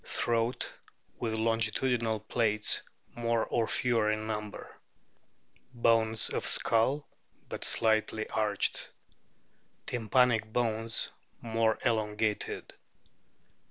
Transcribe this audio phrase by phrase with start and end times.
[0.03, 0.73] Throat
[1.19, 2.81] with longitudinal plaits
[3.13, 4.75] more or fewer in number.
[5.75, 7.07] Bones of skull
[7.49, 8.89] but slightly arched.
[9.85, 12.73] Tympanic bones more elongated.